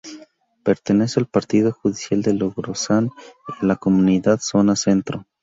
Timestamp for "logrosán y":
2.33-3.53